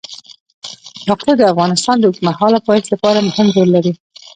یاقوت 1.07 1.35
د 1.37 1.41
افغانستان 1.53 1.95
د 1.99 2.03
اوږدمهاله 2.07 2.59
پایښت 2.67 2.87
لپاره 2.93 3.25
مهم 3.27 3.47
رول 3.55 3.69
لري. 3.75 3.91